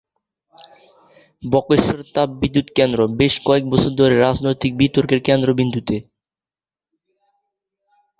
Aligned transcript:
বক্রেশ্বর 1.43 1.99
তাপবিদ্যুৎ 2.15 2.67
কেন্দ্র 2.77 2.99
বেশ 3.19 3.33
কয়েক 3.45 3.63
বছর 3.69 3.91
ধরেই 3.97 4.19
রাজনৈতিক 4.19 4.71
বিতর্কের 4.77 5.19
কেন্দ্রবিন্দুতে। 5.27 5.95